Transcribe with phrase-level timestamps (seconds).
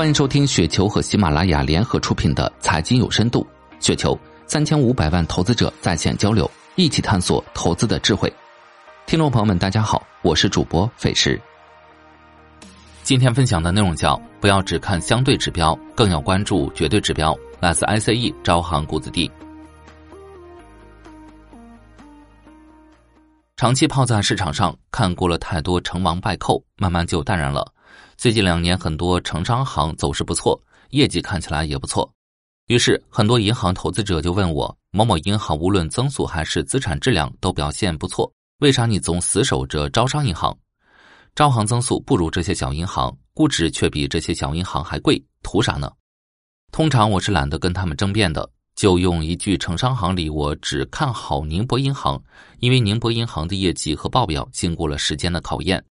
[0.00, 3.46] 欢迎收听雪球和喜马拉雅联合出品的《财经有深度》，
[3.84, 8.32] 雪球三千五百万投资者在线交流，一起探索投资的智慧。
[9.04, 11.38] 听众朋友们，大家好，我是主播费时。
[13.02, 17.36] 今天分享的内容叫“不要只看相对指标，更要关注绝对指标”。
[17.60, 19.30] 来自 ICE 招行股子弟。
[23.54, 27.70] 长期泡在市场上，看过了太多成王败寇，慢慢就淡然了。
[28.16, 32.10] 最近两年，很多城商行走势不错，业绩看起来也不错。
[32.66, 40.56] 于是，很多银行投资者就问我：某某银行无论增速还是资产质量都表现不错，为啥你总死守着招商银行？
[41.34, 45.90] 招行增速不如这些小银行，估值却比这些小银行还贵，图啥呢？
[46.70, 52.22] 通常我是懒得跟他们争辩的，就用一句城商行里我只看好宁波银行，
[52.60, 55.84] 因为宁波银行的业绩和报表经过了时间的考验。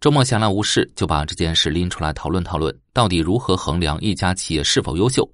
[0.00, 5.28] 周末闲来无事，就把这件事拎出来讨论讨论，到底如何衡量一家企业是否优秀？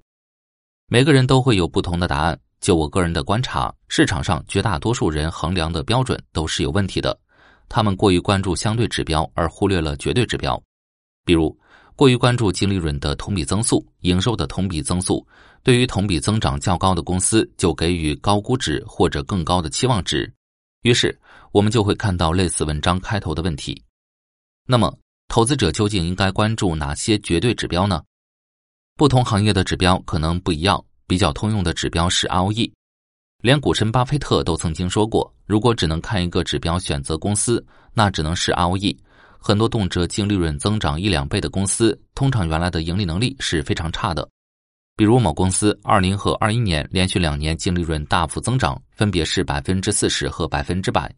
[0.87, 2.39] 每个人都会有不同的答案。
[2.61, 7.15] 就我个人的观察，市场上绝大多数人衡量的标准都是有问题的。
[7.69, 10.59] 他们过于关注相对指标，而忽略了绝对指标。
[11.23, 11.55] 比如，
[11.95, 15.23] 过于关注净利润的同比增速、营收的同比增速，
[15.61, 20.33] 对于同比增长较高的公司，就给予高估值或者更高的期望值。
[20.81, 21.15] 于是，
[21.51, 23.79] 我们就会看到类似文章开头的问题。
[24.67, 24.91] 那么，
[25.27, 28.01] 投资者究竟应该关注哪些绝对指标呢？
[28.95, 32.71] 不同行业的指标可能不一样，比较通用的指标是 ROE。
[33.43, 37.63] 连股神巴菲特都曾经说过，如果只能看一个指标选择公司，
[37.93, 38.97] 那只能是 ROE。
[39.37, 44.27] 很多动辄净利润增长一两倍的公司，通常原来的盈利能力是非常差的。
[44.97, 51.13] 比如某公司二零和二一年连续两年净利润大幅增长，分别是百分之四十和百分之百，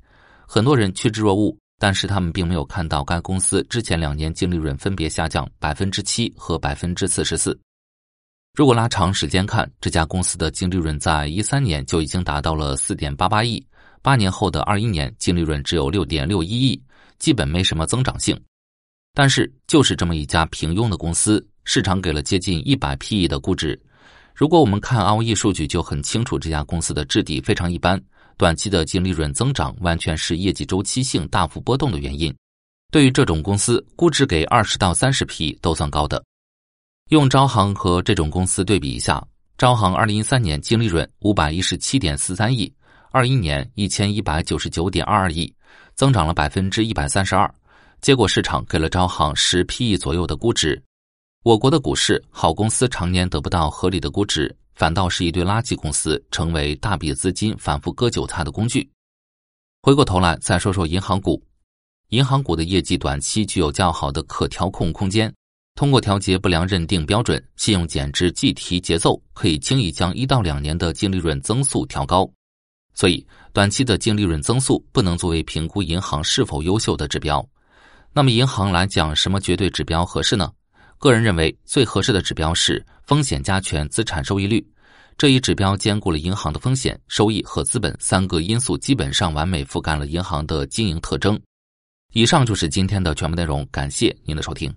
[0.46, 1.58] 很多人趋之若鹜。
[1.80, 7.58] 但是他们并没有看到该公司之前两年净利润分别下降百分之七和百分之四十四。
[8.56, 13.64] 如果拉长时间看，这家公司的净利润在一三年就已经达到了四点八八亿，
[14.02, 16.82] 八年后的二一年净利润只有六点六一亿，
[17.20, 18.36] 基本没什么增长性。
[19.14, 23.80] 但是就是这么一家平庸的公司，市场给了接近一百 PE 的估值。
[24.34, 28.02] 如果我们看 ROE 数据，就很清楚这家公司的质地非常一般。
[28.38, 32.34] 短期的净利润增长完全是业绩周期性大幅波动的原因。
[32.92, 36.24] 对于这种公司，估值给二十到三十 P 都算高的。
[37.10, 39.26] 用招行和这种公司对比一下，
[39.58, 42.72] 招行二零一三年净利润五百一十七点四三亿，
[43.12, 45.54] 二一年一千一百九十九点二二亿，
[45.96, 47.52] 增长了百分之一百三十二。
[48.02, 50.82] 结果市场给了招行十 P 左右的估值。
[51.44, 54.56] 我国的股市，好公司常年得不到合理的估值。
[54.78, 58.88] 反倒是一堆垃圾公司，成为大笔资金反复割韭菜的工具。
[59.82, 61.44] 回过头来再说说银行股，
[62.10, 65.34] 银行股的业绩短期具有较好的可调控空间，
[65.74, 72.30] 通过调节不良认定标准、信用减值计提节奏，可以轻易将一到两年的净利润增速调高。
[72.94, 77.44] 所以，短期的净利润增速不能作为评估银行是否优秀的指标。
[78.14, 80.52] 那么，银行来讲，什么绝对指标合适呢？
[80.98, 84.66] 个人认为，最合适的指标是风险加权资产收益率。
[85.18, 91.40] 这一指标兼顾了银行的风险、收益和资本三个因素，基本上完美覆盖了银行的经营特征。
[92.14, 94.74] 以上就是今天的全部内容，感谢您的收听。